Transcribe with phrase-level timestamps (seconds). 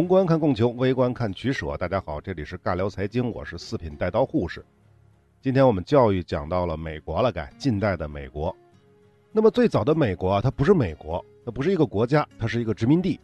[0.00, 1.76] 宏观看供求，微观看取舍。
[1.76, 4.64] 大家好，这里是尬聊财经，我是四品带刀护士。
[5.42, 8.56] 今天我们教育讲到了美国了，该近代的美国。
[9.30, 13.20] 那么最早的美国啊，它不是美国，它不是一个国家，它是一个殖民地，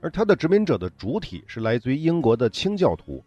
[0.00, 3.20] 而它的殖民者的主体是来自于英国的清教徒。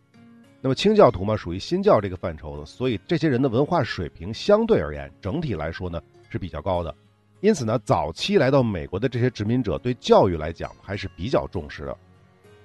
[0.61, 6.95] 那么清教徒嘛，属于新教这个范畴的，所以这些人的文化水平相对而言，整体来说呢是比较高的。
[7.41, 11.97] 因此呢，早期来到美国的这些殖民者对教育来讲还是比较重视的。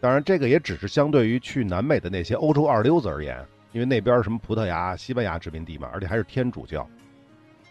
[0.00, 6.88] 当然，这个也只是相对于去南美的那些欧洲二流子而言，因为那边什么葡萄牙、西班牙殖民地嘛，而且还是天主教。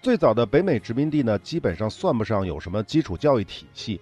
[0.01, 3.99] 最早的北美殖民地呢，基本上算不上有什么基础教育体系，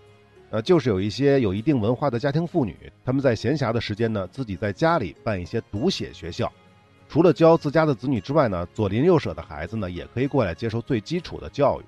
[0.49, 6.51] 呃，就是有一些有一定文化的家庭妇女，他们在闲暇的时间呢，自己在家里办一些读写学校，
[7.07, 11.83] 除了教自家的子女之外呢，左邻右舍的孩子呢，也可以过来接受最基础的教育。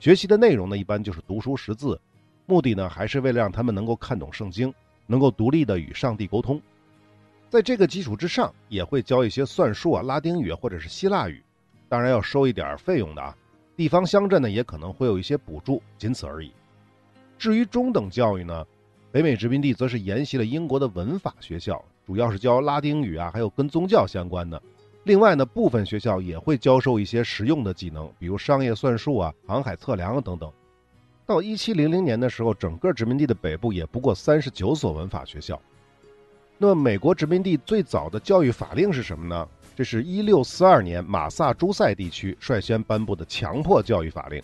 [0.00, 2.00] 学习的内容呢，一般就是读书识字，
[2.46, 4.72] 目的呢，还是为了让他们能够看懂圣经。
[5.12, 6.58] 能够独立的与上帝沟通，
[7.50, 11.44] 在这个基础之上，也会教一些算术啊、拉丁语或者是希腊语，
[11.86, 13.36] 当然要收一点费用的啊。
[13.76, 16.50] 地方乡镇呢，也可能会有一些补助，仅此而已。
[17.36, 18.66] 至于中等教育呢，
[19.10, 24.62] 北美殖民地则是沿袭了英国的文法学校，主要是教拉丁语啊，还有跟宗教相关的。
[25.04, 30.50] 另外呢，部分学校也会教授一些实用的技能，比如商业算术啊、航海测量等等。
[31.32, 35.58] 到一七零零年的时候，整个殖民地的北部也不过三十九所文法学校。
[36.58, 39.48] 那么，美国殖民地最早的教育法令是什么呢？
[39.74, 44.42] 这是一六四二年马萨诸塞地区率先颁布的强迫教育法令，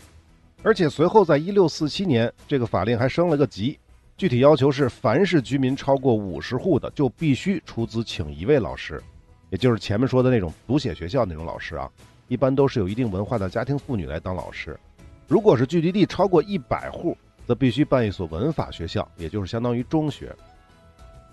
[0.63, 3.79] 而且随后在一六四七年，这个法令还升了个级，
[4.17, 8.99] 具体要求是：凡是居民超过五十户的，就必须出资请一位老师，
[9.51, 11.91] 也就是前面说的那种读写学校那种老师啊，
[12.29, 14.75] 一般都是有一定文化的家庭妇女来当老师。
[15.29, 17.15] 如果是聚集地超过一百户，
[17.47, 20.35] 则必须办一所文法学校，也就是相当于中学。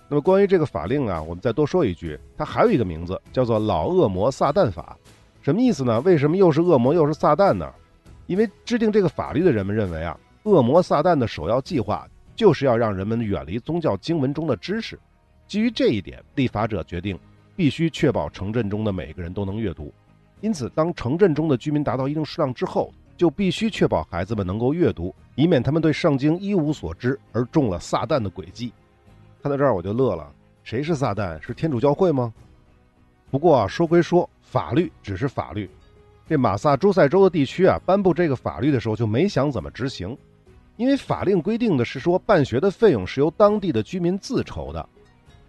[0.10, 4.98] 那么关于这个法令啊，我们再多说一句，它还有一个名字，叫做“老恶魔撒旦法”。
[5.42, 6.02] 什么意思呢？
[6.02, 7.72] 为什么又是恶魔又是撒旦呢？
[8.28, 12.06] 因为制定这个法律的人们认为啊，恶魔撒旦的首要计划
[12.36, 15.00] 就是要让人们远离宗教经文中的知识。
[15.48, 17.18] 基于这一点，立法者决定
[17.56, 19.94] 必须确保城镇中的每个人都能阅读。
[20.42, 28.72] 因此，当城镇中的居民达到一定数量之后，就必须确保孩子们能够阅读，以免他们对圣经一无所知而中了撒旦的诡计。
[29.42, 30.32] 看到这儿我就乐了，
[30.64, 31.40] 谁是撒旦？
[31.42, 32.34] 是天主教会吗？
[33.32, 35.70] 不过啊，说归说，法律只是法律。
[36.28, 40.18] 这马萨诸塞州的地区啊，颁布这个法律的时候就没想怎么执行，
[40.78, 44.88] 因为法令规定的是说办学的费用是由当地的居民自筹的。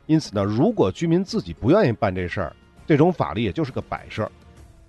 [0.06, 2.54] 因此呢，如果居民自己不愿意办这事儿，
[2.86, 4.30] 这种法律也就是个摆设，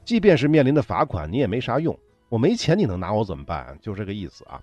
[0.03, 1.97] 即便是面临的罚款，你也没啥用。
[2.29, 3.77] 我没钱，你能拿我怎么办？
[3.81, 4.61] 就这个意思啊。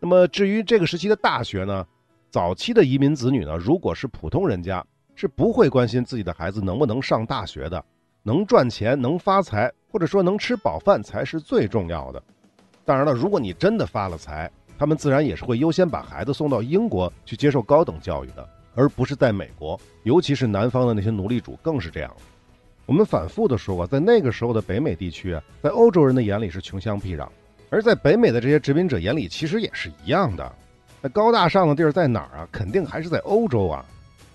[0.00, 1.86] 那么至于这个时期的大学呢？
[2.30, 4.84] 早期的移民子女呢，如果是普通人家，
[5.14, 7.82] 是不会关心自己的孩子能不能上大学的。
[8.22, 12.22] 能赚钱、能发财，或者说能吃饱饭才是最重要的。
[12.84, 19.80] 当然了，如果你真的发了财，他们自然也是会优先把孩子送到英国去接受高等教育的，而不是在美国。
[20.02, 22.14] 尤其是南方的那些奴隶主更是这样。
[22.88, 27.28] 我们反复的说过，在那个时候的北美地区，在欧洲人的眼里是穷乡僻壤，
[27.68, 30.50] 而在北美的这些殖民者眼里，其实也是一样的。
[31.02, 32.48] 那高大上的地儿在哪儿啊？
[32.50, 33.84] 肯定还是在欧洲啊。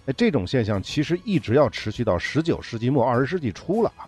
[0.06, 4.06] 那这种现象其实一直要持续到十九世纪末二十世纪初了啊。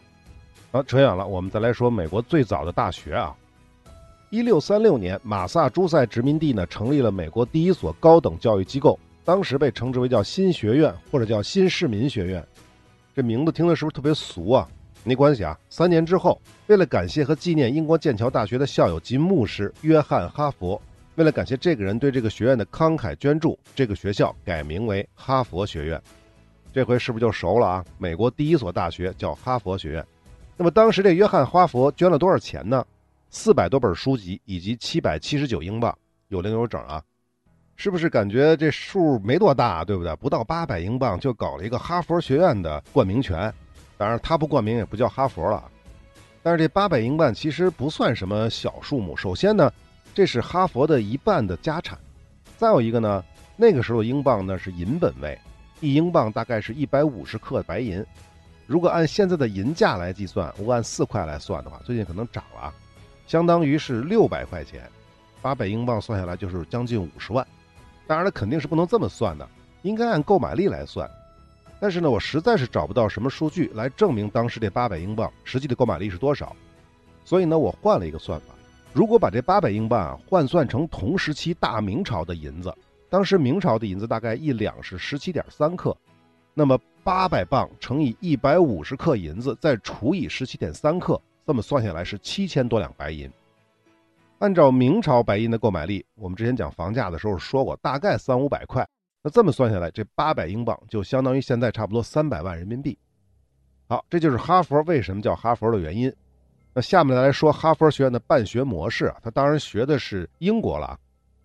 [0.71, 3.35] 好，扯远了，我们再来说美国最早的大学啊。
[4.29, 12.45] 一六三六年，马萨诸塞殖民地呢成立了美国第一所高等教育机构，当时被称之为叫新学院或者叫新市民学院。
[13.15, 14.67] 这名字听的是不是特别俗啊？
[15.05, 15.57] 没关系啊。
[15.69, 16.37] 三年之后，
[16.67, 20.81] 为了感谢和纪念英国剑桥大学的校友及牧师约翰·哈佛，
[21.15, 26.01] 为了感谢这个人对这个学院的慷慨捐助，这个学校改名为哈佛学院。
[26.73, 27.85] 这回是不是就熟了啊？
[27.97, 30.05] 美国第一所大学叫哈佛学院。
[30.57, 32.85] 那么当时这约翰·哈佛捐了多少钱呢？
[33.29, 35.97] 四百多本书籍以及七百七十九英镑，
[36.27, 37.01] 有零有整啊。
[37.77, 40.15] 是不是感觉这数没多大，对不对？
[40.15, 43.53] 不到八百英镑就搞了一个哈佛学院的冠名权，
[43.97, 45.63] 当然他不冠名也不叫哈佛了。
[46.41, 49.15] 但是这八百英镑其实不算什么小数目。
[49.17, 49.71] 首先呢，
[50.13, 51.97] 这是哈佛的一半的家产；
[52.57, 53.23] 再有一个呢，
[53.57, 55.37] 那个时候英镑呢是银本位，
[55.81, 58.03] 一英镑大概是一百五十克白银。
[58.67, 62.73] 如果按现在的银价来计算，我按四块来算的话，最近可能涨了，
[63.27, 64.89] 相当于是六百块钱，
[65.41, 67.45] 八百英镑算下来就是将近五十万。
[68.07, 69.47] 当然了，肯定是不能这么算的，
[69.81, 71.09] 应该按购买力来算。
[71.79, 76.55] 但是呢，我实在是找不到什么数据来证明当时这八百英镑实际的购买力是多少。
[77.23, 78.53] 所以呢，我换了一个算法。
[78.93, 82.73] 如果把这八百英镑啊换算成同时期大明朝的银子，
[83.09, 85.95] 当时明朝的银子大概一两是十七点三克，
[86.53, 93.29] 那么八百磅乘以一百五十克银子，再除以十七点三克，这么算下来是七千多两白银。
[94.39, 98.87] 按照明朝白银的购买力，我们之前讲房价的时候说过，大概三五百块。
[99.23, 102.97] 那这么算下来，这八百英镑就相当于现在差不多三百万人民币。
[103.87, 106.13] 好，这就是哈佛为什么叫哈佛的原因。
[106.73, 110.99] 那下面来说哈佛学院的办学模式啊，他当然学的是英国了，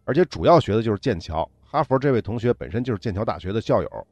[0.04, 1.48] 而且主要学的就是剑桥。
[1.62, 4.06] 哈佛这位同学本身就是剑桥大学的校友，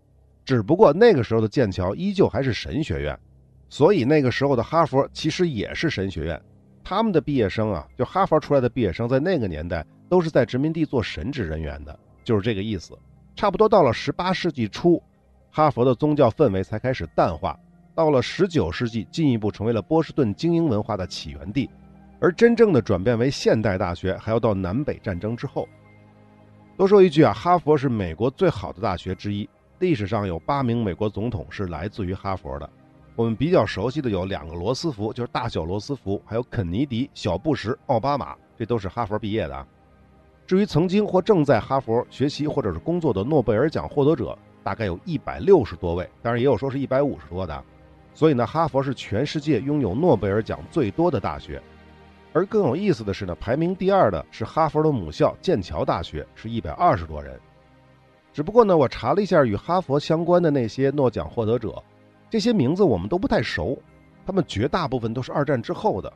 [0.44, 3.19] 只不过那个时候的剑桥依旧还是神学院，
[3.69, 6.40] 所以那个时候的哈佛其实也是神学院。
[6.88, 11.94] 他们的毕业生啊，就哈佛出来的毕业生，在那个年代都是在殖民地做神职人员的，
[12.25, 12.99] 就是这个意思。
[13.37, 14.99] 差不多到了十八世纪初，
[15.50, 17.55] 哈佛的宗教氛围才开始淡化。
[17.94, 21.69] 到了十九世纪，进一步成为了波士顿精英文化的起源地。
[22.20, 25.69] 而真正的转变为现代大学，还要到南北战争之后。
[26.79, 29.46] 多说一句啊，哈佛是美国最好的大学之一，
[29.79, 32.70] 历史上有八名美国总统是来自于哈佛的。
[33.19, 39.67] 我们比较熟悉的有两个罗斯福，就是大小罗斯福，还有肯尼迪、小布什、奥巴马，这都是哈佛毕业的。
[40.47, 47.65] 至于曾经或正在哈佛学习或者是工作的诺贝尔奖获得者，大概有一百六十多位，当然也有说是一百五十多的。
[48.15, 51.61] 所以呢，哈佛是全世界拥有诺贝尔奖最多的大学。
[52.32, 57.37] 而更有意思的是呢，排名第二的是哈佛的母校剑桥大学，是一百二十多人。
[58.32, 61.82] 只不过呢，我查了一下与哈佛相关的那些诺奖获得者。
[62.30, 63.78] 这些名字我们都不太熟，
[64.26, 66.12] 他们绝大部分都是二战之后的，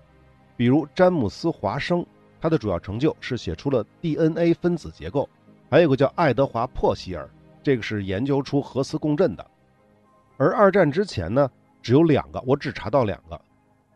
[0.57, 2.05] 比如詹姆斯·华生，
[2.39, 5.27] 他的主要成就是写出了 DNA 分子结构；
[5.71, 7.27] 还有个叫爱德华·珀希尔，
[7.63, 9.47] 这个是研究出核磁共振的。
[10.37, 11.51] 而二战之前呢，
[11.81, 13.41] 只有两个，我只查到两个，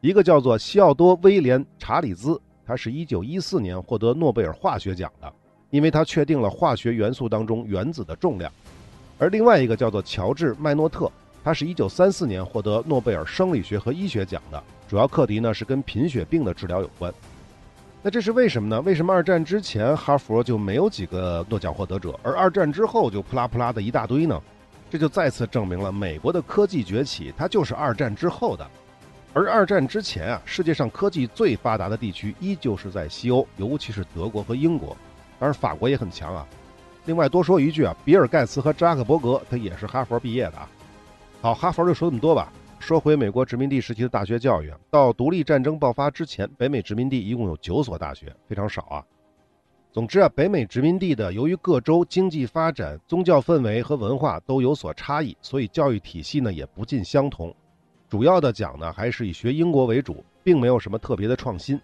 [0.00, 5.30] 一个叫做西奥多·威廉·查理兹，他是一九一四年获得诺贝尔化学奖的，
[5.68, 8.50] 因为他确定了化学元素当中原子的重量；
[9.18, 11.12] 而另外一个叫做乔治·麦诺特。
[11.46, 17.14] 他是一九三四年获得诺贝尔生理学和医学奖的，主要课题呢是跟贫血病的治疗有关。
[18.02, 18.80] 那这是为什么呢？
[18.80, 24.42] 为什么二战之前哈佛就没有几个诺奖获得者，而二战之后就扑啦扑啦的一大堆呢？
[24.90, 28.68] 这就再次证明了美国的科技崛起，它就是二战之后的。
[29.32, 34.96] 而二战之前啊，世界上科技最发达的地区依旧是在西欧，尤其是德国和英国，
[35.38, 36.44] 当然法国也很强啊。
[37.04, 40.68] 另外多说一句啊，比尔盖茨和扎克伯格他也是哈佛毕业的啊。
[41.46, 42.52] 好，哈佛就说这么多吧。
[42.80, 49.04] 说回美国殖民地时期的大学教育，到独立战争爆发之前，北美殖民地一共有九所大学，非常少啊。
[49.92, 57.54] 总之啊，北美殖民地的由于各州经济发展、宗教氛围和文化都有所差异，所以教育体系呢也不尽相同。
[58.08, 61.80] 主要的讲呢，还是以学英国为主，并没有什么特别的创新。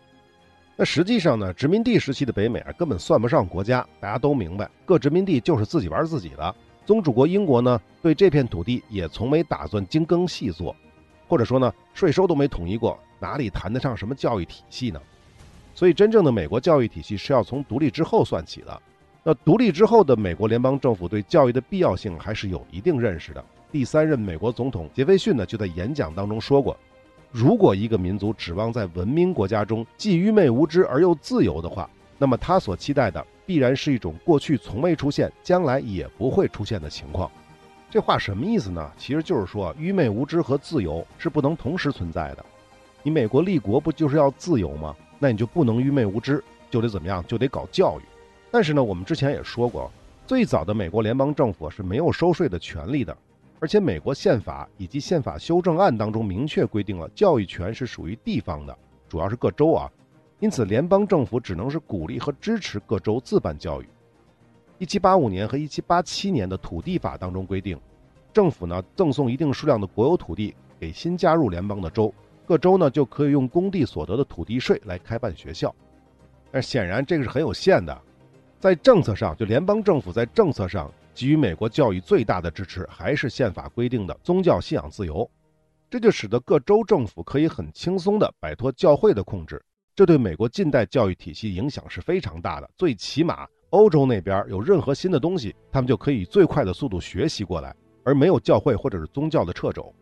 [0.75, 6.53] 那实际上呢，殖民地时期的北美啊，根本算不上国家，大家都明白，各殖民地就是自己玩自己的。
[6.85, 10.75] 宗主国英国呢，对这片土地也从没打算精耕细作，
[11.29, 15.01] 或者说呢，税收都没统一过，哪里谈得上什么教育体系呢？
[15.75, 18.83] 所以，真正的美国教育体系是要从独立之后算起的。
[19.23, 23.43] 那独立之后的美国联邦政府对教育的必要性还是有一定认识的。
[23.71, 26.77] 第三任美国总统杰斐逊呢，就在演讲当中说过，
[27.31, 33.25] 如果一个民族指望在文明国家中既愚昧无知而又自由的话，那么他所期待的。
[33.45, 37.31] 必然是一种过去从未出现、将来也不会出现的情况。
[37.91, 38.91] 这话什么意思呢？
[38.97, 42.45] 其实就是说，愚昧无知和自由是不能同时存在的。
[43.03, 44.97] 你美国立国不就是要自由吗？
[45.19, 47.23] 那你就不能愚昧无知，就得怎么样？
[47.27, 48.03] 就得搞教育。
[48.51, 49.91] 但是呢，我们之前也说过，
[50.27, 53.17] 最早的美国联邦政府是没有收税的权利的，
[53.61, 58.77] 而且美国宪法以及宪法修正案当中明确规定了，教育权是属于地方的，
[59.09, 59.91] 主要是各州啊。
[60.43, 63.89] 因此，联邦政府只能是鼓励和支持各州自办教育。
[64.77, 67.81] 一七八五年和一七八七年的土地法当中规定，
[68.33, 72.13] 政府呢赠送一定数量的国有土地给新加入联邦的州，
[72.45, 75.73] 各州呢就可以用工地所得的土地税来开办学校。
[76.51, 77.97] 但显然这个是很有限的，
[78.59, 85.31] 在政策上，就联邦政府在政策上给予美国教育最大的支持，还是宪法规定的宗教信仰自由。
[85.89, 89.65] 这就使得各州政府可以很轻松地摆脱教会的控制。
[89.95, 92.71] 这对美国近代教育体系影响是非常大的。
[92.79, 99.95] 最起码，欧洲那边有任何新的东西，他们就可以最快的速度学习过来，而没有教会或者是宗教的掣肘。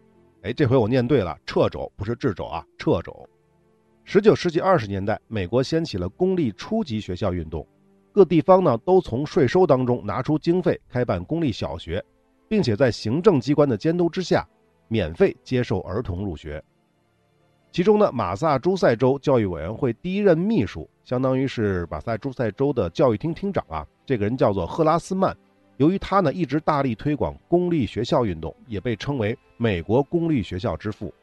[0.42, 3.28] 哎，这回我念对了，掣肘不是掣肘啊，掣肘。
[4.04, 7.66] 十九世纪二十年代，美国掀起了公立初级学校运动，
[8.12, 12.02] 各地方呢都从税收当中拿出经费开办公立小学，
[12.48, 14.48] 并且在行政机关的监督之下，
[14.86, 16.62] 免费接受儿童入学。
[17.72, 23.86] 其中呢，马萨诸塞州教育委员会第一任秘书，相当于是马萨诸塞州的教育厅厅长啊。
[24.04, 25.36] 这个人叫做赫拉斯曼，
[25.76, 31.14] 由于他呢一直大力推广公立学校运动，也被称为美国公立学校之父。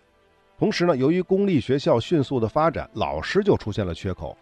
[0.58, 4.36] 同时呢，由于公立学校迅速的发展，老师就出现了缺口。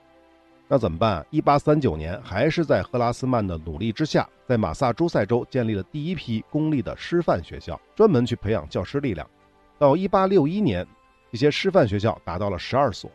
[0.68, 1.26] 那怎么办？
[1.32, 9.28] 一八三九年，还是在赫拉斯曼的努力之下，在马萨诸塞州建立了第一批公立的师范学校，专门去培养教师力量。
[9.78, 10.86] 到一八六一年，
[11.32, 13.10] 一些师范学校达到了十二所。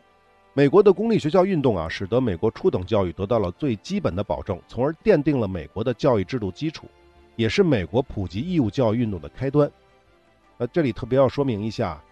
[0.52, 6.88] 美国的公立学校运动啊，使得美国初等教育得到了最基本的保证，从而奠定了美国的教育制度基础，
[7.36, 9.70] 也是美国普及义务教育运动的开端。
[10.58, 12.02] 呃，这里特别要说明一下，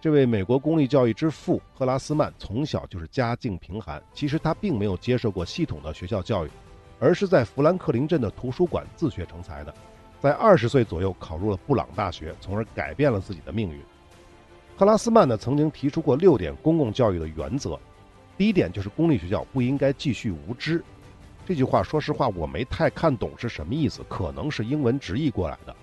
[0.00, 6.50] 这位美国公立教育之父赫拉斯曼从小就是家境贫寒，其实他并没有接受过系统的学校教育，
[7.00, 9.74] 而是在富兰克林镇的图书馆自学成才的。
[10.20, 13.82] 在二十岁左右考入了布朗大学，从而改变了自己的命运。
[14.82, 17.78] 克拉斯曼呢曾经提出过六点公共教育的原则，
[18.36, 20.82] 第一点就是公立学校不应该继续无知。
[21.46, 25.76] 这句话说实话我没太看懂是什么意思，可能是英文直译过来的。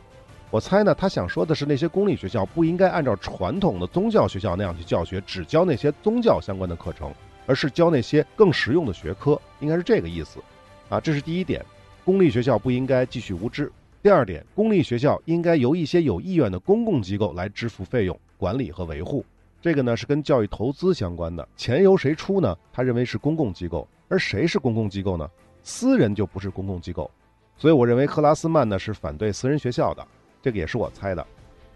[0.51, 7.09] 我猜呢他想说的是那些公立学校不应该按照传统的宗教学校那样去教学，只教那些宗教相关的课程，
[7.45, 10.41] 而是教那些更实用的学科，应该是这个意思。
[10.89, 11.65] 啊，这是第一点，
[12.03, 13.71] 公立学校不应该继续无知。
[14.03, 18.19] 第二点，公立学校应该由一些有意愿的公共机构来支付费用。
[18.39, 19.25] 管理和维护，
[19.61, 22.57] 这个呢是跟教育投资相关的，钱由谁出呢？
[22.71, 25.29] 他认为是公共机构，而谁是公共机构呢？
[25.61, 27.11] 私人就不是公共机构，
[27.57, 30.07] 所以我认为克拉斯曼呢是反对私人学校的，
[30.41, 31.27] 这个也是我猜的。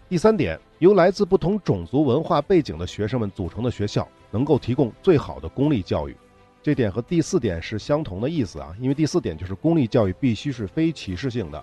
[0.08, 6.16] 第三点，由来自不同种族文化背景的学生们组成的学校，能够提供最好的公立教育，
[6.62, 11.62] 这点和第四点是相同的意思啊，因为第四点就是公立教育必须是非歧视性的，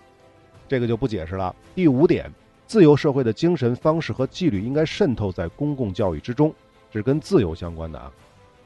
[0.67, 1.55] 这个就不解释了。
[1.74, 2.31] 第五点。
[2.71, 6.55] 自由社会的精神方式和纪律应该渗透在公共教育之中，
[6.89, 8.09] 是跟自由相关的啊。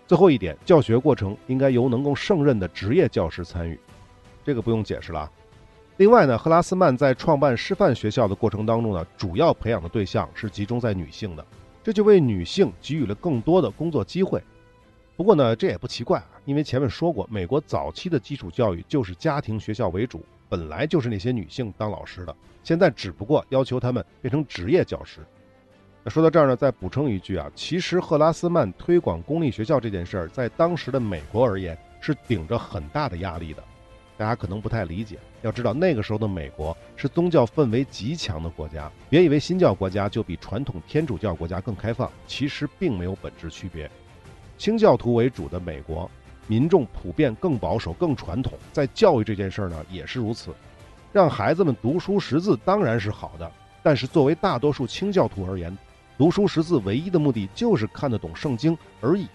[0.05, 3.79] 最后一点，教学过程应该由能够胜任的职业教师参与，
[4.43, 5.27] 这个不用解释了。
[5.97, 11.43] 另外呢，赫拉斯曼在创办师范学校的过程当中呢，主要培养的对象是集中在女性的，
[11.83, 14.39] 这就为女性给予了更多的工作机会。
[15.17, 20.24] 不过呢，这也不奇怪啊，因为前面说过，美国早期的基础教育就是家庭学校为主。
[20.48, 25.20] 本来就是那些女性当老师的，现在只不过要求他们变成职业教师。
[26.04, 33.64] 那说到这儿呢，再补充一句啊，其实赫拉斯曼推广公立学校这件事儿，在当时的美国而言是顶着很大的压力的。
[34.18, 43.90] 大家可能不太理解，要知道那个时候的美国是宗教氛围极强的国家，别以为新教国家就比传统天主教国家更开放，其实并没有本质区别。
[44.58, 46.10] 清教徒为主的美国。
[46.48, 50.54] 民众普遍更保守、更传统，在教育这件事儿呢也是如此。
[51.12, 55.75] 让孩子们读书识字当然是好的，但是作为大多数清教徒而言，
[56.18, 59.28] 读书识字唯一的目的就是看得懂圣经而已。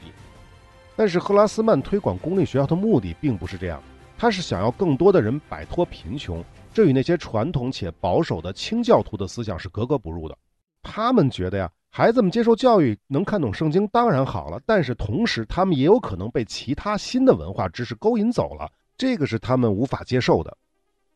[0.94, 3.82] 但是赫拉斯曼推广公立学校的目的并不是这样，
[4.18, 10.36] 他是想要更多的人摆脱贫穷，这与那些传统且保守的清教徒的思想是格格不入的。
[10.82, 11.70] 他们觉得呀。
[11.92, 20.56] 孩子们接受教育能看懂圣经当然好了，但是同时他们也有可能被其他新的文化知识勾引走了，这个是他们无法接受的。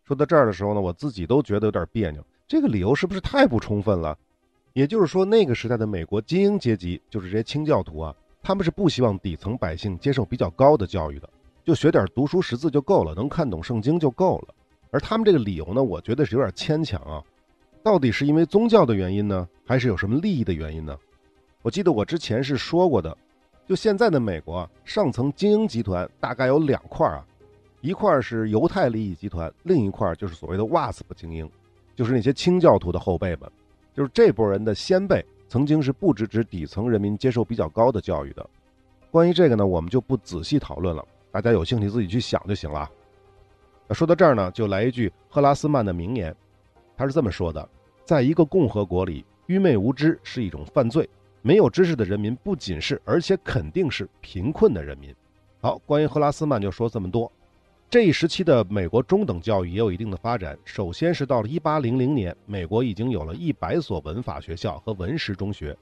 [0.02, 4.18] 说到这儿的时候呢，我自己都觉得有点别扭，这个理由是不是太不充分了？
[4.72, 8.12] 也就是说，那个时代的美国精英阶级，就是这些清教徒啊，
[8.42, 11.30] 他们是不希望底层百姓接受比较高的教育的，
[11.62, 14.54] 就学点读书识字就够了，能看懂圣经就够了。
[14.90, 17.22] 而他们这个理由呢，我觉得是有点牵强啊。
[17.84, 20.98] 到底是因为宗教的原因呢，还是有什么利益的原因呢？
[21.60, 23.14] 我记得我之前是说过的，
[23.66, 27.22] 就现在的美国上层精英集团大概有两块啊，
[27.82, 31.46] 一块是犹太利益集团，另一块就是所谓的 WASP 精英，
[31.94, 33.40] 就是那些清教徒的后辈们，
[33.92, 38.48] 就是这波人的先辈曾经是不支持底层人民接受比较高的教育的。
[39.10, 42.90] 关于这个呢，我们就不仔细讨论了，大家有兴趣自己去想就行了。
[43.86, 46.34] 那说到这儿呢，就来一句赫拉斯曼的名言。
[46.96, 47.68] 他是这么说的：
[48.04, 51.08] 在一个共和国里，愚昧无知是一种犯罪。
[51.40, 55.14] 没有知识的人民不仅是，而且肯定是贫困的人民。
[55.60, 57.30] 好，关于赫拉斯曼就说这么多。
[57.88, 60.58] 这一时期的美国中等教育也有一定的发展。
[60.64, 65.74] 首先是到了1800年，美国已经有了一百所文法学校和文实中学。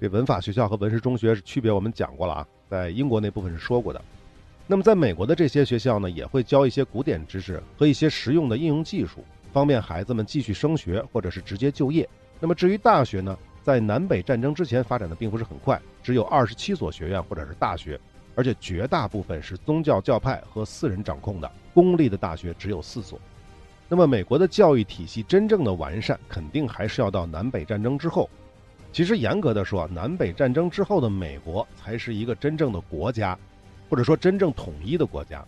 [0.00, 4.00] 这文法学校和文实中学是区别，我们讲过了啊，在英国那部分是说过的。
[4.66, 9.24] 那么在美国的这些学校呢，也会教一些古典知识和一些实用的应用技术。
[9.52, 12.08] 方便孩子们继续升学或者是直接就业。
[12.40, 17.98] 那么至于大学呢，在南北战争之前发展的并不是很快，只有二十七所学院或者是大学，
[18.34, 23.18] 而且绝大部分是宗教教派和私人掌控的，公立的大学只有四所。
[23.88, 28.28] 那么美国的教育体系真正的完善，肯定还是要到南北战争之后。
[28.92, 33.38] 其实严格的说，南北战争之后的美国才是一个真正的国家，
[33.88, 35.44] 或者说真正统一的国家。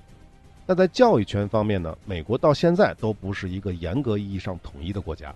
[0.71, 5.35] 但在教育权方面呢，美国到现在都不是一个严格意义上统一的国家。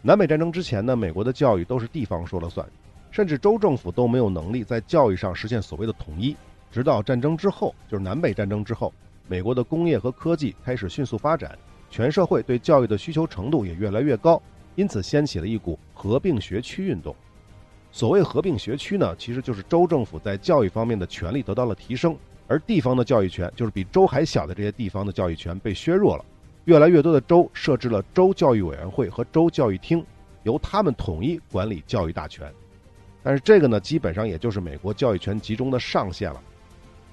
[0.00, 2.64] 南北战争之前呢，美国的教育都是地方说了算，
[3.10, 6.36] 甚至州政府都没有能力在教育上实现所谓的统一。
[6.70, 8.94] 直到战争之后，就是南北战争之后，
[9.26, 11.58] 美国的工业和科技开始迅速发展，
[11.90, 14.40] 全社会对教育的需求程度也越来越高，
[14.76, 17.12] 因此掀起了一股合并学区运动。
[17.90, 22.16] 所谓合并学区呢，其实就是州政府在教育方面的权力得到了提升。
[22.48, 26.24] 而地方的教育权，就是比州还小的这些地方的教育权被削弱了。
[26.64, 30.04] 越来越多的州设置了州教育委员会和州教育厅，
[30.42, 32.52] 由他们统一管理教育大权。
[33.22, 36.42] 但是这个呢，基本上也就是美国教育权集中的上限了。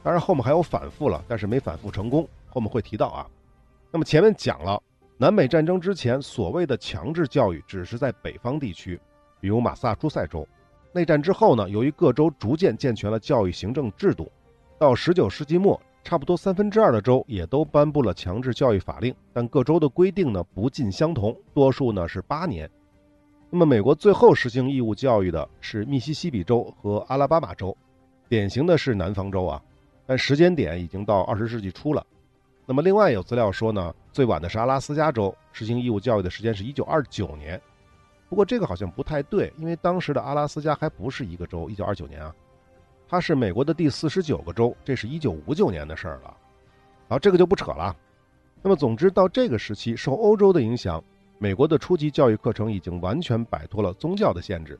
[0.04, 3.28] 当然后面还有反复了，但是没反复成功，后面会提到啊。
[3.92, 4.82] 那么前面讲了，
[5.18, 9.00] 南北战争之前所谓的强制教育只是在北方地区，
[9.40, 10.48] 比如马萨诸塞州。
[10.94, 14.32] 内战之后呢，由于各州逐渐健全了教育行政制度。
[14.78, 22.70] 到十九世纪末，差不多三分之二的州也都颁布了强制教育法令，但各州的规定呢不尽相同，多数呢是八年。
[23.50, 27.76] 那么，美国最后实行义务教育的是密西西比州和阿拉巴马州，
[28.28, 29.62] 典型的是南方州啊，
[30.06, 32.06] 但时间点已经到二十世纪初了。
[32.66, 37.60] 那么，另外有资料说呢，最晚的是阿拉斯加州实行义务教育的时间是一九二九年，
[38.28, 42.36] 不过这个好像不太对，因为当时的阿拉斯加还不是一个州，一九二九年啊。
[43.08, 46.36] 它是美国的第四十九个州，这是一九五九年的事儿了。
[47.08, 47.96] 好，这个就不扯了。
[48.64, 51.04] 那么，总之到这个时期，受欧洲的影响，
[51.38, 54.80] 美国的初级教育课程已经完全摆脱了宗教的限制。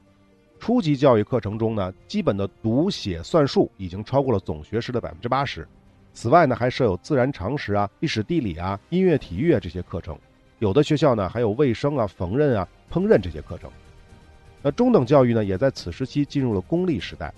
[0.60, 5.68] 初级教育课程中呢，基本的读写算术已经超过了总学时的百分之八十。
[6.14, 10.18] 此外呢，还设有自然常识啊、历史地理啊、音乐体育啊这些课程。
[10.60, 13.70] 有的学校呢，还有卫生啊、缝纫啊、烹饪这些课程。
[14.64, 17.32] 那中等教育呢，也在此时期进入了公立时代。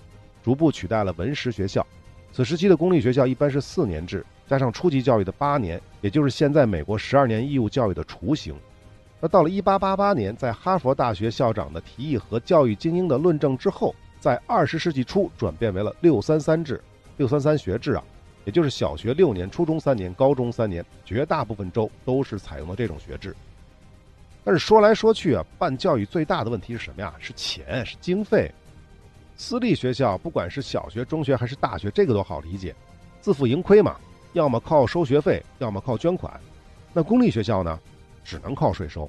[0.48, 1.86] 逐步取代了文实学校。
[2.32, 8.56] 此时期的公立学校一般是四年制，加上初级教育的八年，也就是现在美国十二年义务教育的雏形。
[9.20, 16.82] 那到了一八八八年，在哈佛大学校长的提议和教育精英的论证之后，在二十世纪初转变为了六三三制，
[17.18, 18.02] 六三三学制啊，
[18.46, 23.36] 也就是小学六年，初中三年，高中三年，绝大部分州都是采用了这种学制。
[24.42, 27.12] 但是说来说去啊，办教育最大的问题是什么呀？
[27.18, 28.50] 是钱，是经费。
[29.40, 32.74] 私立学校，不管是小学、中学还是大学，这个都好理解，
[33.20, 33.94] 自负盈亏嘛，
[34.32, 36.38] 要么靠收学费，要么靠捐款。
[36.92, 37.78] 那公立学校呢，
[38.24, 39.08] 只能靠税收，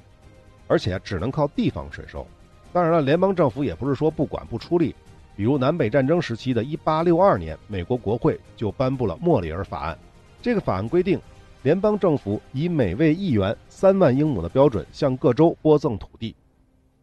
[0.68, 2.24] 而且只能靠地方税收。
[2.72, 4.94] 当然了，联邦政府也不是说不管不出力。
[5.36, 9.98] 比如南北战争时期的1862年，美国国会就颁布了莫里尔法案。
[10.40, 11.20] 这个法案规定，
[11.62, 16.36] 联邦政府以每位议员三万英亩的标准向各州拨赠土地。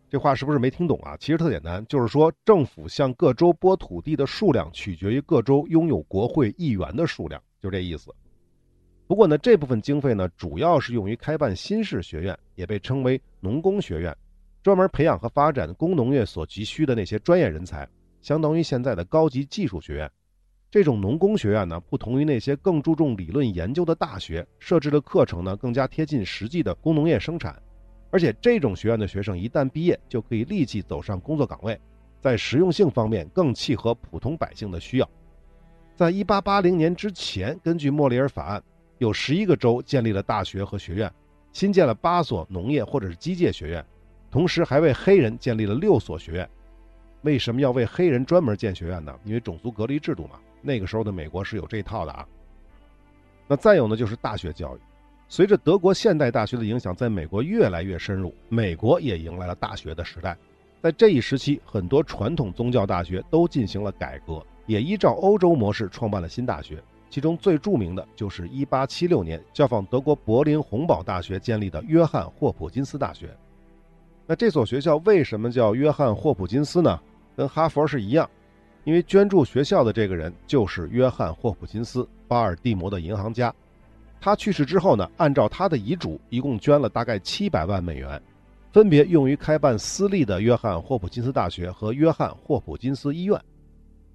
[0.09, 1.17] 这话是不是没听懂啊？
[1.17, 8.15] 其实特简单，就是说政府向各州拨土地的数量取决于各州拥有国会议员的数量，就这意思。
[9.05, 14.15] 不过呢，这部分经费呢，主要是用于开办新式学院，也被称为农工学院，
[14.63, 17.85] 专门培养和发展工农业所急需的那些专业人才，
[18.21, 20.09] 相当于现在的高级技术学院。
[20.71, 27.61] 这种农工学院呢，不同于那些更注重理论研究的大学，设置的课程呢，更加贴近实际的工农业生产。
[28.09, 31.79] 而且这种学院的学生一旦毕业，就可以立即走上工作岗位，
[32.21, 35.09] 在实用性方面更契合普通百姓的需要。
[35.95, 38.63] 在1880年之前，根据莫里尔法案，
[38.97, 41.11] 有十一个州建立了大学和学院，
[41.51, 43.85] 新建了八所农业或者是机械学院，
[44.31, 46.49] 同时还为黑人建立了六所学院。
[47.23, 49.13] 为什么要为黑人专门建学院呢？
[49.25, 50.39] 因为种族隔离制度嘛。
[50.61, 52.27] 那个时候的美国是有这一套的啊。
[53.47, 54.79] 那再有呢，就是大学教育。
[55.29, 60.37] 随着德国现代大学的影响在美国越来越深入，美国也迎来了大学的时代。
[60.81, 66.81] 在这一时期，很多传统宗教大学都进行了改革，也依照欧洲模式创办了新大学。
[67.09, 73.29] 其中最著名的就是1876年效仿德国柏林洪堡大学建立的约翰霍普金斯大学。
[74.25, 76.99] 那这所学校为什么叫约翰霍普金斯呢？
[77.35, 78.29] 跟哈佛是一样，
[78.83, 83.53] 因为捐助学校的这个人就是约翰霍普金斯，巴尔的摩的银行家。
[84.19, 88.21] 他去世之后呢，按照他的遗嘱，一共捐了大概七百万美元，
[88.73, 93.39] 分别用于开办私立的约翰霍普金斯大学和约翰霍普金斯医院。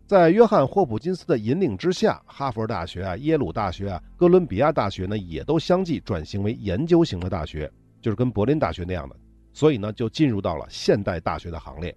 [0.06, 7.70] 在约翰霍普金斯的引领之下，哈佛大学啊、耶鲁大学啊、哥伦比亚大学呢，也都相继转型为研究型的大学，
[8.02, 9.16] 就是跟柏林大学那样的。
[9.54, 11.94] 所以呢，就进入到了现代大学的行列。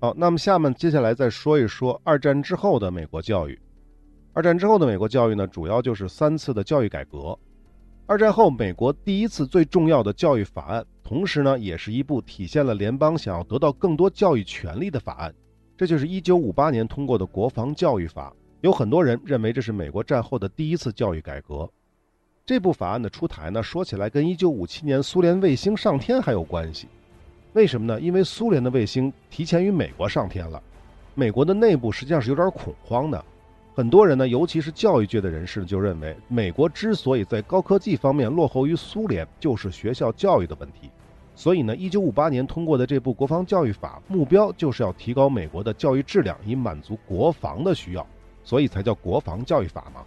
[0.00, 3.58] 好，那么下面接下来再说一说二战之后的美国教育。
[4.34, 7.38] 二战之后的美国教育呢，主要就是三次的教育改革。
[8.06, 15.34] 二战后，美国第一次最重要的教育法案，同时呢，也是一部体现了联邦想要得到更多教育权利的法案，
[15.76, 18.32] 这就是1958年通过的国防教育法。
[18.62, 21.68] 有很多人认为这是美国战后的第一次教育改革。
[22.46, 26.88] 这部法案的出台呢，说起来跟1957年苏联卫星上天还有关系。
[27.52, 28.00] 为什么呢？
[28.00, 30.62] 因为苏联的卫星提前于美国上天了，
[31.14, 33.22] 美国的内部实际上是有点恐慌的。
[33.74, 40.90] 很多人呢，尤其是教育界的人士，就认为美国之所以在高科技方面落后于苏联，就是学校教育的问题。
[41.34, 48.06] 所以呢，1958年通过的这部国防教育法，目标就是要提高美国的教育质量，以满足国防的需要，
[48.44, 50.02] 所以才叫国防教育法嘛。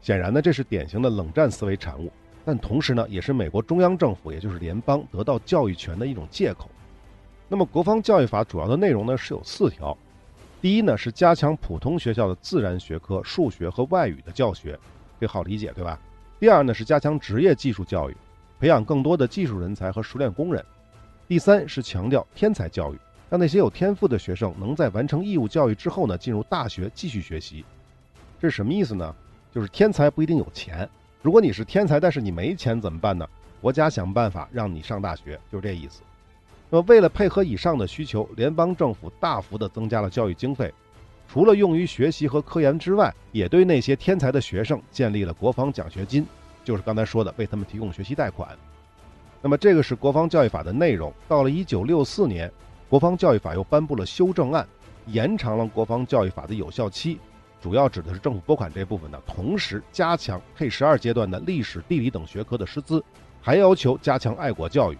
[0.00, 2.12] 显然呢，这是典型的冷战思维产物，
[2.44, 6.70] 但同时呢，也是美国中央政府，也就是联邦得到教育权的一种借口。
[7.48, 9.98] 那么，国防教育法主要的内容呢是有四条：
[10.60, 14.78] 第一呢是加强普通学校的自然学科、数学和外语的教学，
[15.18, 15.98] 这好理解对吧？
[16.38, 18.16] 第二呢是加强职业技术教育，
[18.58, 20.62] 培养更多的技术人才和熟练工人；
[21.26, 22.98] 第三是强调天才教育，
[23.30, 27.64] 让那些有天赋的学生能在完成义务教育之后呢进入大学继续学习。
[28.38, 29.14] 这是什么意思呢？
[29.50, 30.86] 就是天才不一定有钱，
[31.22, 33.26] 如果你是天才，但是你没钱怎么办呢？
[33.62, 36.02] 国家想办法让你上大学，就是这意思。
[36.72, 40.72] 那么为了配合以上的需求，联邦政府大幅的增加了教育经费，
[41.28, 46.24] 除了用于学习和科研之外，也对那些天才的学生建立了国防奖学金，
[46.64, 48.56] 就是刚才说的为他们提供学习贷款。
[49.42, 51.12] 那么这个是国防教育法的内容。
[51.26, 52.52] 到了1964年，
[52.88, 54.64] 国防教育法又颁布了修正案，
[55.06, 57.18] 延长了国防教育法的有效期。
[57.60, 63.02] 主要指的是政府拨款这部分的，同时加强 K 十二阶段的历史、地理等学科的师资，
[63.40, 64.98] 还要求加强爱国教育。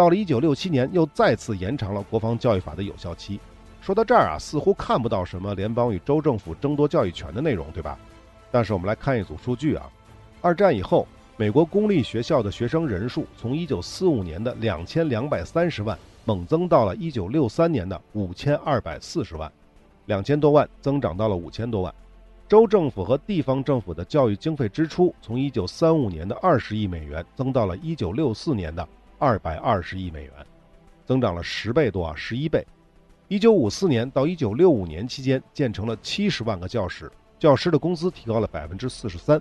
[0.00, 3.38] 到了一九六七年，又再次延长了国防教育法的有效期。
[3.82, 7.98] 说到这儿啊，似乎看不到什么联邦与州政府争夺教育权的内容，对吧？
[8.50, 9.86] 但是我们来看一组数据啊，
[10.40, 19.52] 二战以后，美国公立学校的学生人数从一九四五年的两千两百三十万猛增到了一九六三年的五千二百四十万。
[20.06, 21.94] 两千多万增长到了五千多万，
[22.48, 28.88] 州政府和地方政府的教育经费支出从一九三五年的二十亿美元增到了一九六四年的
[29.20, 30.32] 二百二十亿美元，
[31.04, 32.66] 增长了十倍多啊，十一倍。
[33.28, 39.38] 一九五四年到一九六五年期间建成了七十万个教室，教师的工资提高了百分之四十三。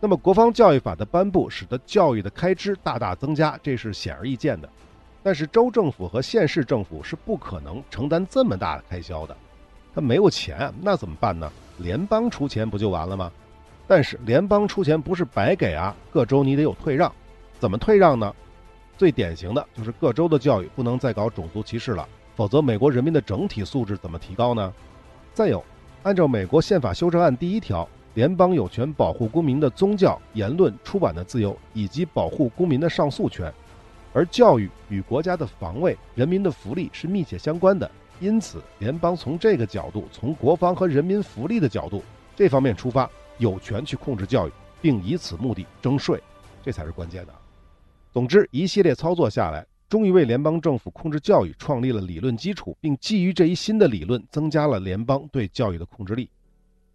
[0.00, 4.66] 那么国防教育法的颁布使得教育的开支大大增加，这是显而易见的。
[5.22, 9.36] 但是州政府和县市政府是不可能承担这么大的开销的。
[9.94, 11.52] 他没有钱，那怎么办呢？
[11.76, 13.30] 联邦出钱不就完了吗？
[13.86, 17.12] 但是联邦出钱不是白给啊，各州你得有退让。
[17.58, 18.34] 怎么退让呢？
[19.00, 24.70] 最典型的就是各州的教育不能再搞种族歧视了，否则美国人民的整体素质怎么提高呢？
[25.32, 25.64] 再有，
[26.02, 33.50] 按照美国宪法修正案第一条，联邦有权保护公民的宗教、言论、出版的自由，以及保护公民的上诉权，
[34.12, 37.90] 而教育与国家的防卫、人民的福利是密切相关的。
[38.20, 42.02] 因此，联邦从这个角度，从国防和人民福利的角度
[42.36, 43.08] 这方面出发，
[43.38, 46.22] 有权去控制教育，并以此目的征税，
[46.62, 47.32] 这才是关键的。
[48.12, 56.28] 总之，一系列操作下来，终于为联邦政府控制教育创立了理论基础，并基于这一新的理论，增加了联邦对教育的控制力。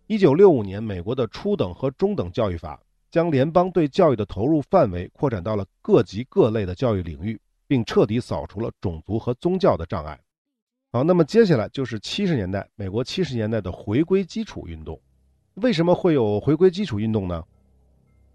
[0.08, 2.78] 一九六五年，美国的初等和中等教育法
[3.10, 10.20] 将联邦对教育的投入范围扩展到了各级各类的教育领域，并彻底扫除了种族和宗教的障碍。
[10.92, 15.00] 好，那么接下来就是七十年代，美国七十年代的回归基础运动。
[15.56, 17.42] 为什么会有回归基础运动呢？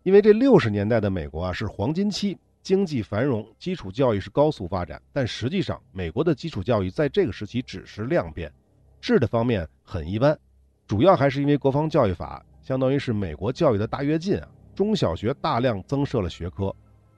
[0.03, 5.01] 因为这六十年代的美国啊是黄金期，经济繁荣，基础教育是高速发展。
[5.13, 8.53] 但实际上，美国的基础教育在这个时期只是量变，
[9.01, 10.39] 质的方面很一般。
[10.87, 16.75] 主要还是因为国防教育法相当于是美国教育的大跃进啊，中小学大量增设了学科。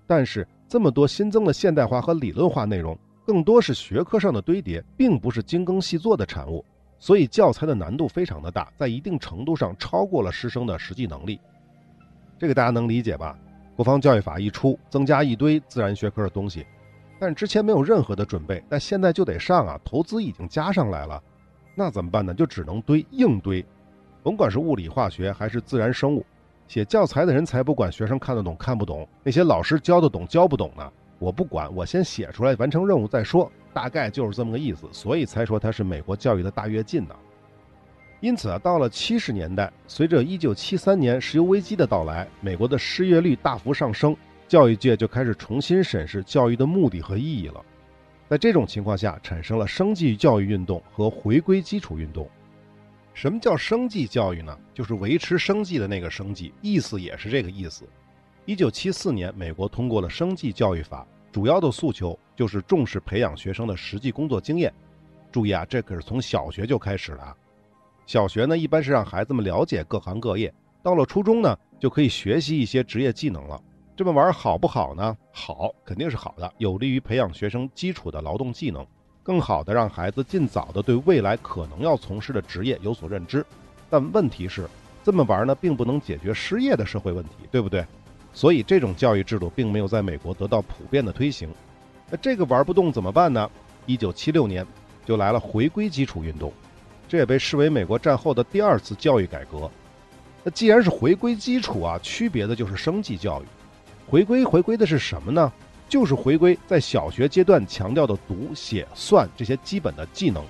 [0.07, 2.99] 但是这么多新增的现代化和理论化内容。
[3.25, 6.65] 更多是学科上的堆叠，并不是精耕细作的产物，
[6.99, 11.41] 所以教材的难度非常的大，在一定程度上超过了师生的实际能力。
[12.37, 13.39] 这个大家能理解吧？
[13.75, 16.67] 国防教育法一出，增加一堆自然学科的东西，
[17.19, 21.23] 但之前没有任何的准备，但现在就得上啊，投资已经加上来了，
[21.75, 22.35] 那怎么办呢？
[22.35, 23.65] 就只能堆硬堆，
[24.23, 26.25] 甭管是物理化学还是自然生物，
[26.69, 30.93] 写教材的人才不管学生看得懂看不懂，那些老师教得懂教不懂呢？
[31.19, 37.15] 我不管，我先写出来完成任务再说，大概就是这么个意思，所以才说它是美国教育的大跃进呢。
[38.23, 47.61] 因此啊，到了七十年代，随着一九七三年石油危机的到来，美国的失业率大幅上升，教育界就开始重新审视教育的目的和意义了。
[48.29, 52.31] 在这种情况下，产生了生计教育运动和回归基础运动。
[53.13, 54.57] 什么叫生计教育呢？
[54.73, 57.85] 就是维持生计的那个生计，意思也是这个意思。
[58.45, 64.73] 一九七四年，美国通过了生计教育法，主要的诉求就是重视培养学生的实际工作经验。
[65.33, 67.37] 注意啊，这可是从小学就开始了。
[68.07, 73.61] 小学呢一般是让孩子们了解各行各业，到了初中呢就可以学习一些职业技能了。
[73.97, 75.17] 这么玩好不好呢？
[75.33, 78.85] 好，肯定是好的，有利于培养学生基础的劳动技能，
[79.23, 83.45] 更好的让孩子尽早的对未来可能要从事的职业有所认知。
[83.89, 84.69] 但问题是，
[85.05, 87.85] 这么玩呢，并不能解决失业的社会问题，对不对？
[88.33, 91.49] 所以这种教育制度并没有在美国得到普遍的推行。
[92.11, 93.49] 那这个玩不动怎么办呢？
[93.85, 94.67] 一九七六年
[95.05, 96.51] 就来了回归基础运动，
[97.13, 99.71] 这也被视为美国战后的第二次教育改革。
[100.43, 103.45] 那既然是回归基础啊，区别的就是生计教育。
[104.09, 105.53] 回归回归的是什么呢？
[105.91, 110.43] 就是回归在小学阶段强调的读写算这些基本的技能，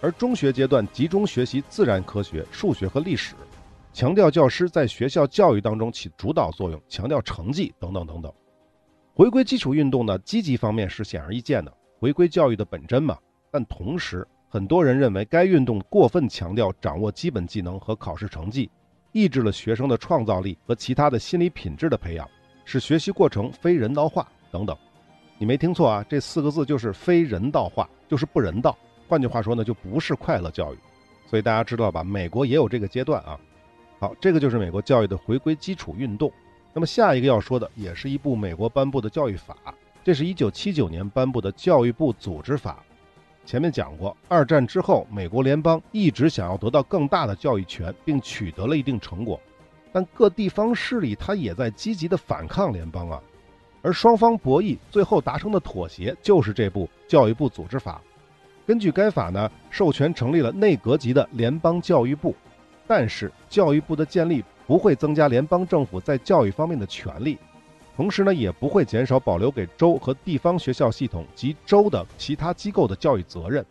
[0.00, 3.34] 而中学阶段集中学习自然科学、数学和历史，
[3.92, 8.32] 强调教师在学校教育当中起主导作用，强调成绩等等等等。
[9.12, 13.18] 回归基础运动呢，积极方面是显而易见的，回归教育的本真嘛。
[13.50, 18.70] 但同时，很多人认为该运动过分强调掌握基本技能和考试成绩，
[19.12, 22.28] 抑制了学生的创造力和其他的心理品质的培养，
[22.64, 24.76] 使学习过程非人道化等等。
[25.36, 28.76] 你没听错啊，这四个字就是非人道化，就是不人道。
[29.08, 30.78] 换句话说呢，就不是快乐教育。
[31.26, 32.02] 所以大家知道吧？
[32.04, 33.38] 美国也有这个阶段啊。
[33.98, 36.32] 好，这个就是美国教育的回归基础运动。
[36.72, 39.56] 那么下一个要说的也是一部美国颁布的教育法，
[40.04, 42.84] 这是一九七九年颁布的教育部组织法。
[43.46, 49.40] 前面讲过，二战之后，美国联邦一直想要得到更大的教育权，并取得了一定成果，
[49.92, 53.22] 但各地方势力他也在积极的反抗联邦啊。
[53.82, 58.02] 而双方博弈，最后达成的妥协就是这部教育部组织法。
[58.66, 62.34] 根据该法呢，授权成立了内阁级的联邦教育部，
[62.84, 64.44] 但是教育部的建立。
[64.66, 67.38] 不会增加联邦政府在教育方面的权利，
[67.96, 73.64] 同时呢，也不会减少保留给州和地方学校系统及州的其他机构的教育责任。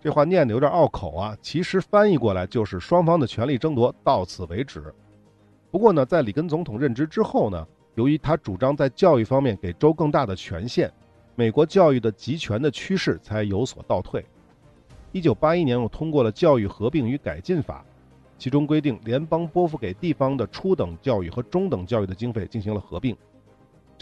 [0.00, 4.92] 这话念的有点拗口啊，其实翻译过来就是双方的权力争夺到此为止。
[5.70, 10.92] 不过呢，在里根总统任职之后呢，由于他主张在教育方面给州更大的权限，
[11.36, 14.26] 美国教育的集权的趋势才有所倒退。
[15.12, 17.84] 一九八一年，又通过了《教育合并与改进法》。
[18.36, 23.16] 其中规定，联邦拨付给地方的初等教育和中等教育的经费进行了合并。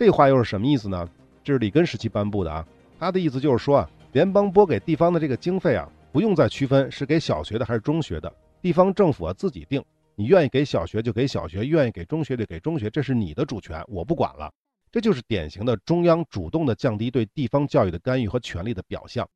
[0.00, 1.06] 这话又是什么意思呢？
[1.44, 2.66] 这是里根时期颁布的啊。
[2.98, 9.84] 他的意思就是说啊，联邦拨给地方的这个经费啊，不用再区分是给小学的还是中学的，地方政府啊自己定。
[10.14, 14.50] 你愿意给小学就给小学，愿意给中学就给中学，这是你的主权，我不管了。
[14.90, 19.28] 这就是典型的中央主动的降低对地方教育的干预和权力的表象。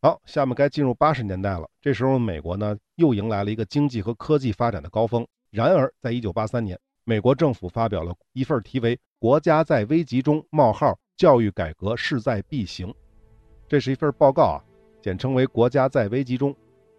[0.00, 1.68] 好，下面该进入八十年代了。
[1.82, 5.26] 这时候，美国呢又迎来了一个经济和科技发展的高峰。
[5.50, 12.88] 然而，在一九八三年，美国政府发表了一份题为《国家在危急中：冒号教育改革势在必行》，
[13.66, 14.60] 这是一份报告啊，
[15.00, 16.52] 简称为《国家在危急中》。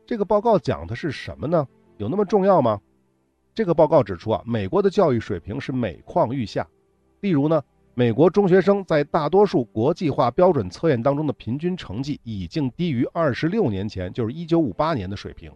[0.08, 1.68] 这个报告讲的是什么呢？
[1.98, 2.82] 有那么重要吗？
[3.54, 6.68] 这个报告指出啊，美国的教育水平是每况愈下。
[7.20, 7.62] 例如呢？
[7.94, 15.52] 美国中学生在大多数国际化标准测验当中的平均成绩已经低于二十六年前，就是一九五八年的水平。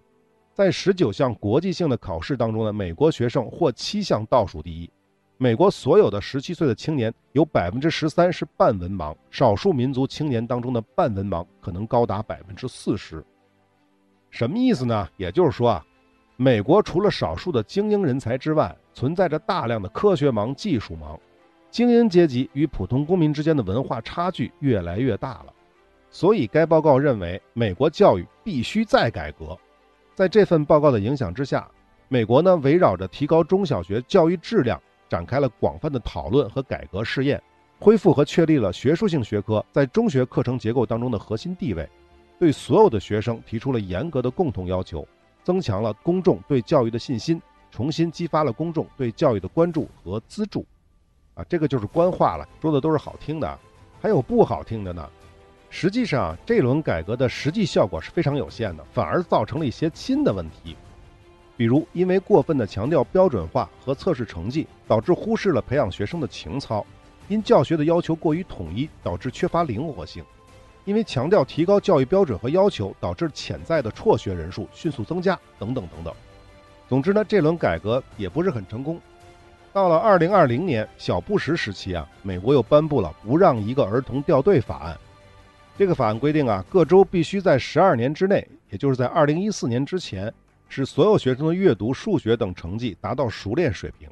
[0.53, 4.88] 在十九项国际性的考试当中呢，美国学生获七项倒数第一。
[5.41, 13.23] 美国所有的十七岁的青年有百分之十三是半文盲，少数民族青年当中的半文盲可能高达百分之四十。
[14.30, 15.08] 什么意思呢？
[15.15, 15.86] 也就是说啊，
[16.36, 21.17] 美国除了少数的精英人才之外，存在着大量的科学盲、技术盲。
[21.71, 25.54] 精英阶级与普通公民之间的文化差距越来越大了，
[26.10, 29.58] 所以该报告认为美国教育必须再改革。
[30.13, 31.65] 在这份报告的影响之下，
[32.10, 37.41] 美国呢围绕着提高中小学教育质量展开了广泛的讨论和改革试验，
[37.80, 41.89] 恢复和确立了学术性学科在中学课程结构当中的核心地位，
[42.38, 45.06] 对所有的学生提出了严格的共同要求，
[45.43, 47.41] 增强了公众对教育的信心，
[47.72, 50.65] 重新激发了公众对教育的关注和资助。
[51.34, 53.60] 啊，这个就是官话了，说的都是好听的，
[54.02, 55.10] 还有不好听的呢。
[55.69, 60.76] 实际上，这轮改革的实际效果是非常有限的，反而造成了一些新的问题。
[61.60, 66.82] 比如，因为过分的强调标准化和测试成绩，导致忽视了培养学生的情操；
[67.28, 70.24] 因教学的要求过于统一，导致缺乏灵活性；
[70.86, 76.13] 因为强调提高教育标准和要求，导致潜在的辍学人数迅速增加，等等等等。
[76.88, 78.98] 总之呢，这轮改革也不是很成功。
[79.74, 84.98] 到了二零二零年，小布什时期啊，美国又颁布了不让一个儿童掉队法案。
[85.78, 90.34] 这个法案规定啊，各州必须在十二年之内，也就是在二零一四年之前，
[90.69, 94.08] 使所有学生的阅读、数学等成绩达到熟练水平。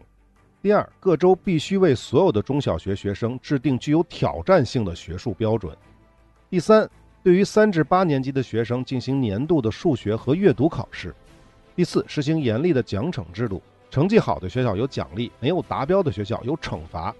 [0.59, 5.77] 第二，各州必须为所有的中小学学生制定具有挑战性的学术标准。
[6.49, 6.89] 第三，
[7.23, 11.13] 对于三至八年级的学生进行年度的数学和阅读考试。
[11.75, 17.15] 第四，实行严厉的奖惩制度，成绩好的学校有奖励，没有达标的学校有惩罚。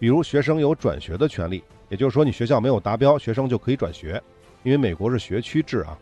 [0.00, 4.20] 比如学生有转学的权利，也就是说你学校没有达标，学生就可以转学，
[4.64, 5.96] 因为美国是学区制啊。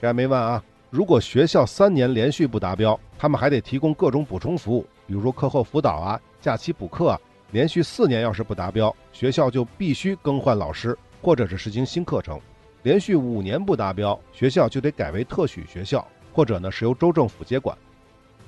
[0.00, 0.62] 这还没完啊！
[0.88, 7.20] 如果学校三年连续不达标，他们还得提供各种补充服务，比如说课后辅导啊、假期补课啊。
[7.52, 12.40] 连续四年要是不达标，学校就必须更换老师，或者是实行新课程。
[12.82, 17.76] 连续五年不达标，学校就得改为特许学校，或者呢是由州政府接管。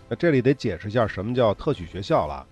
[0.08, 2.44] 那这里得解释一下什么叫特许学校了。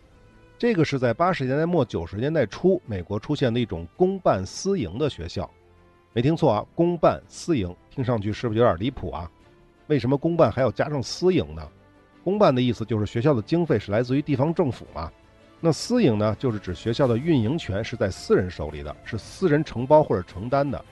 [0.57, 5.51] 这个是在八十年代末九十年代初，美国出现的一种公办私营的学校，
[6.13, 9.31] 没听错啊，公办私营，听上去是不是有点离谱啊？
[9.87, 11.63] 为什么公办还要加上私营呢？
[12.25, 15.11] 公办的意思就是学校的经费是来自于地方政府嘛，
[15.61, 20.85] 那私营呢，就是指学校的运营权是在私人手里的，是私人承包或者承担的。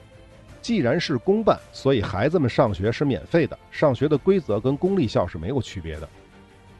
[0.61, 6.09] 既然是公办，所以孩子们上学是免费的，上学的规则跟公立校是没有区别的。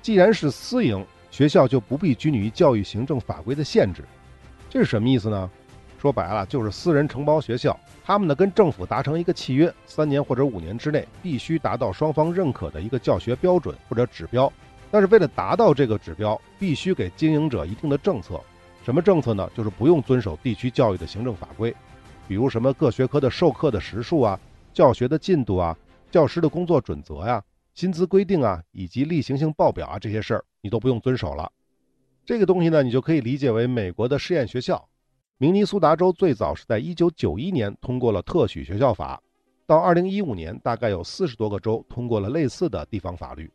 [0.01, 1.06] 既然是私营。
[1.32, 4.06] 学校就不必拘泥于教育行政法规的限制，
[4.69, 5.51] 这是什么意思呢？
[6.05, 14.53] 说白了就是私人承包学校，他们呢跟政府达成一个契约，三年或者五年之内必须达到双方认可的一个教学标准或者指标。
[14.91, 18.39] 但是为了达到这个指标，必须给经营者一定的政策。
[18.83, 19.49] 什么政策呢？
[19.55, 21.75] 就是不用遵守地区教育的行政法规，
[22.27, 24.39] 比如什么各学科的授课的时数啊、
[24.75, 25.75] 教学的进度啊、
[26.11, 27.43] 教师的工作准则呀。
[27.73, 31.51] 薪资规定啊，以及例行性报表啊，这些事儿你都不用遵守了。
[32.27, 34.87] 这个东西呢，你就可以理解为美国的试验学校。
[35.37, 39.21] 明尼苏达州最早是在1991年通过了特许学校法，
[39.67, 43.51] 到2015年，大概有四十多个州通过了类似的地方法律。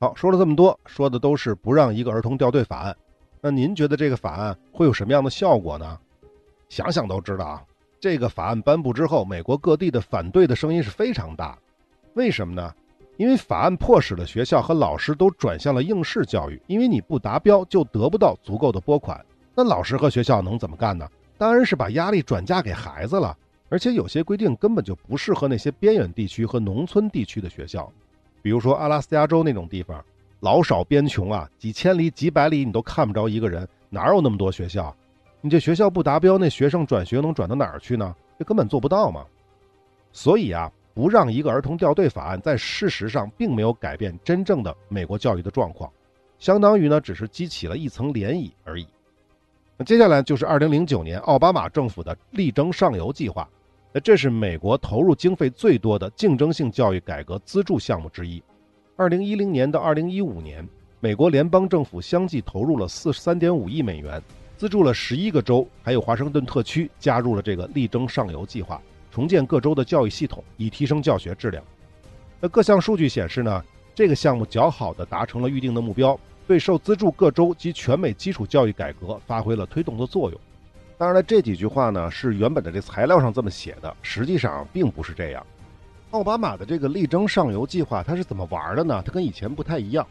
[0.00, 2.96] 好，说了这么多，说的都是不让一个儿童掉队法案。
[3.40, 5.96] 那您觉得这个法案会有什么样的效果呢？
[6.68, 7.64] 想想都知道啊，
[8.00, 11.56] 这个法案颁布之后，美国各地的反对的声音是非常大。
[12.14, 12.74] 为什么呢？
[13.18, 19.24] 因为法案迫使了学校和老师都转向了应试教育，因为你不达标就得不到足够的拨款，
[19.58, 21.04] 那老师和学校能怎么干呢？
[21.36, 23.36] 当然是把压力转嫁给孩子了。
[23.68, 27.92] 而且有些规定根本就不适合那些边远地区和农村地区的学校，
[28.40, 30.00] 比如说阿拉斯加州那种地方，
[30.38, 34.94] 老少边穷啊，几千里、几百里你都看不着一个人，哪有那么多学校？
[35.40, 38.14] 你这学校不达标，那学生转学能转到哪儿去呢？
[38.38, 39.26] 这根本做不到嘛。
[40.12, 40.70] 所以啊。
[40.94, 45.88] 不让一个儿童掉队法案，在事实上并没有改变真正的美国教育的状况，
[46.40, 48.86] 相当于呢只是激起了一层涟漪而已。
[49.80, 53.48] 那接下来就是二零零九年奥巴马政府的力争上游计划，
[53.92, 58.42] 那这是美国投入经费最多的竞争性教育改革资助项目之一。
[58.96, 64.20] 二零一零年到二零一五年，美国联邦政府相继投入了四十三点五亿美元，
[64.56, 68.82] 资助了十一个州，还有华盛顿特区加入了这个力争上游计划。
[69.12, 71.62] 重建各州的教育系统，以提升教学质量。
[72.40, 73.64] 那各项数据显示呢，
[73.94, 80.40] 这个项目较好的达成了预定的目标，对受资助各州及全美基础教育改革发挥了推动的作用。
[80.96, 85.46] 当然了，这几句话呢是原本的这材料上这么写的，实际上并不是这样。
[86.12, 89.02] 奥巴马的这个力争上游计划，它是怎么玩的呢？
[89.04, 90.06] 它跟以前不太一样。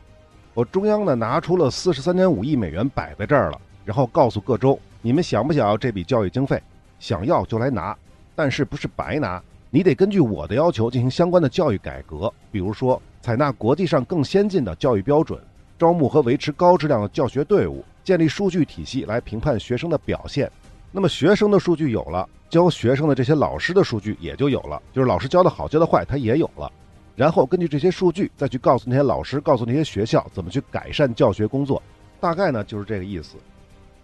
[0.54, 6.62] 我中央呢拿出了四十三点五亿美元摆在这儿了，然后告诉各州，你们想不想要这笔教育经费？
[7.00, 7.98] 想要就来拿。
[8.36, 9.42] 但是不是白拿？
[9.72, 15.42] 你得根据我的要求进行相关的教育改革，比如说采纳国际上更先进的教育标准，
[15.78, 20.52] 招募和维持高质量的教学队伍，建立数据体系来评判学生的表现。
[20.92, 26.72] 那么学生的数据有了，教学生的这些老师的数据也就有了，就是老师教的好教的坏他也有了。
[27.16, 31.82] 然后根据这些数据再去告诉那些老师，告诉那些学校怎么去改善教学工作。
[32.20, 33.36] 大概呢就是这个意思。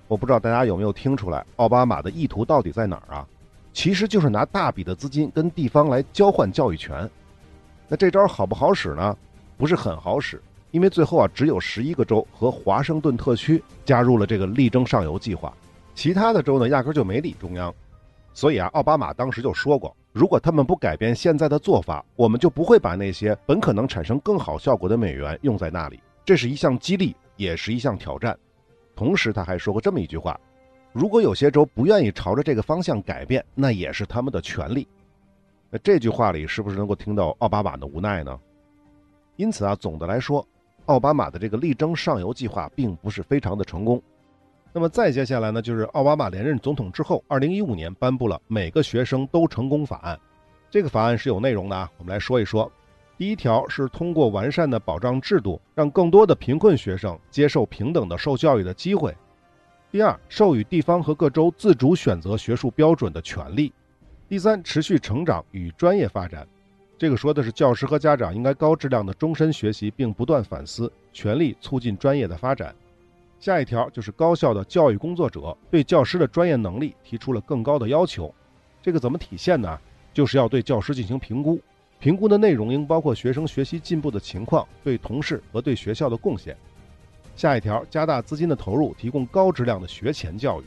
[0.07, 3.25] 我不知道大家有没有听出来，奥巴马的意图到底在哪儿啊？
[3.71, 7.09] 其实就是拿大笔的资金跟地方来交换教育权，
[7.87, 9.17] 那这招好不好使呢？
[9.57, 10.39] 不是很好使，
[10.73, 15.55] 因为最后啊，只有十一个州和华盛顿特区加入了这个力争上游计划，
[15.93, 17.71] 其他的州呢压根就没理中央。
[18.33, 25.99] 所以啊，奥巴马当时就说过，如果他们不改变现在的做法，我们就不会把那些本可能产生更好效果的美元用在那里。
[26.25, 28.35] 这是一项激励，也是一项挑战。
[28.95, 30.39] 同时，他还说过这么一句话。
[30.91, 34.87] 如果有些州不愿意朝着这个方向改变，那也是他们的权利。
[35.69, 38.39] 那这句话里是不是能够听到奥巴马的无奈呢？
[39.35, 40.47] 因此啊，总的来说，
[40.85, 44.01] 奥巴马的这个力争上游计划并不是非常的成功。
[44.71, 50.15] 那么再接下来呢，就是奥巴马连任总统之后，二零一五年颁布了《每个学生都成功法案》。
[50.71, 52.71] 这个法案是有内容的啊，我们来说一说。
[53.15, 59.15] 第一条是通过完善的保障制度，让更多的贫困学生接受平等的受教育的机会。
[59.91, 63.71] 第二，授予地方和各州自主选择学术标准的权利；
[64.27, 66.47] 第三，持续成长与专业发展。
[67.03, 72.73] 这个说的是教师和家长应该高质量的终身学习，并不断反思，全力促进专业的发展。
[73.41, 78.33] 下一条就是高校的教育工作者对教师的专业能力提出了更高的要求。
[78.81, 79.77] 这个怎么体现呢？
[80.13, 81.59] 就是要对教师进行评估，
[81.99, 86.55] 评估的内容应包括学生学习进步的情况、对同事和对学校的贡献。
[87.35, 90.63] 下一条，加大资金的投入，提供高质量的学前教育。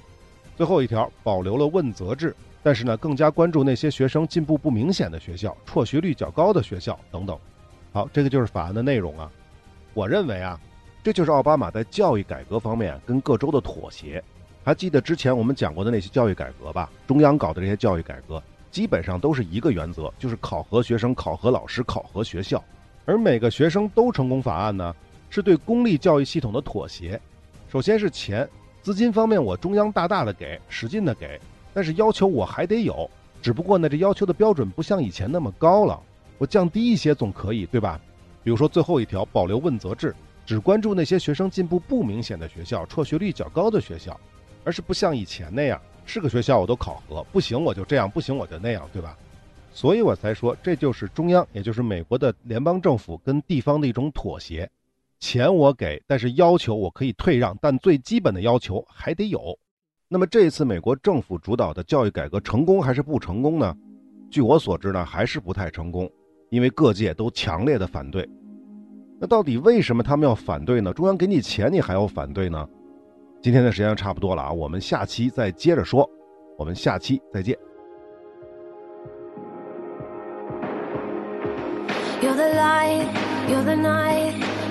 [0.55, 2.37] 最后一条，保留了问责制。
[2.67, 7.39] 但是呢，更加关注那些学生进步不明显的学校、辍学率较高的学校等等。
[7.93, 9.31] 好，这个就是法案的内容啊。
[9.95, 10.59] 我认为啊，
[11.01, 14.21] 这就是奥巴马在教育改革方面跟各州的妥协。
[14.65, 16.91] 还记得之前我们讲过的那些教育改革吧？
[17.07, 18.43] 中央搞的这些教育改革，
[18.73, 22.61] 基本上都是一个原则，就是考核学生、考核老师、考核学校。
[23.05, 24.93] 而每个学生都成功法案呢，
[25.31, 27.21] 是对公立教育系统的妥协。
[27.69, 28.49] 首先是钱，
[28.83, 31.41] 资金方面我中央大大的给，使劲的给。
[31.77, 33.07] 但是要求我还得有，
[33.43, 36.03] 只不过呢，这要求的标准不像以前那么高了，
[36.39, 38.01] 我降低一些总可以，对吧？
[38.43, 40.17] 比如说最后一条，保留问责制，
[40.47, 44.19] 只关注那些学生进步不明显的学校、辍学率较高的学校，
[44.65, 49.15] 而是不像以前那样，是个学校我都考核，不行我就这样，不行我就那样，对吧？
[49.71, 54.67] 所以我才说，这就是中央，也就是美国的联邦政府跟地方的一种妥协，
[55.21, 59.59] 钱我给，但是要求我可以退让，但最基本的要求还得有。
[60.09, 63.77] 那么这一次美国政府主导的教育改革成功还是不成功呢？
[64.31, 66.09] 据我所知呢，还是不太成功，
[66.49, 68.29] 因为各界都强烈的反对。
[69.19, 70.93] 那到底为什么他们要反对呢？
[70.93, 72.69] 中央给你钱，你还要反对呢？
[73.43, 76.09] 今天的时间差不多了啊，我们下期再接着说。
[76.57, 77.59] 我们下期再见。
[82.23, 83.09] You're the light,
[83.49, 84.35] you're the night,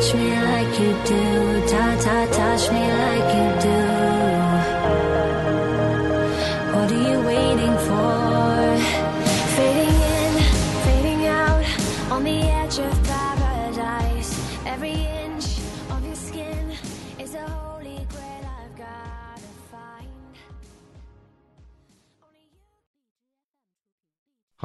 [0.00, 1.22] Touch me like you do,
[1.68, 2.99] ta ta, touch me like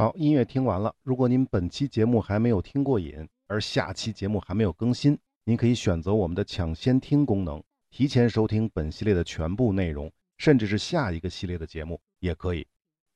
[0.06, 0.94] 好，音乐听完了。
[1.02, 12.68] 如果您本期节目还没有听过瘾，而下期节目还没有更新，您可以选择我们的抢先听功能，提前收听本系列的全部内容，甚至是下一个系列的节目也可以。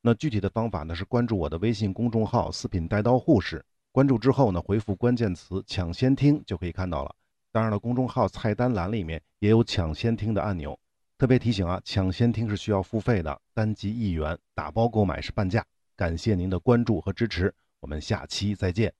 [0.01, 3.63] 那具体的方法呢是关注我的微信公众号“四品带刀护士”，
[3.93, 7.15] 关注之后呢回复关键词“抢先听”就可以看到了。
[7.51, 10.75] 当然了，公众号菜单栏里面也有抢先听的按钮。
[11.19, 15.63] 特别提醒啊，抢先听是需要付费的，单集一元，打包购买是半价。
[15.99, 18.93] 感谢您的关注和支持，我们下期再见。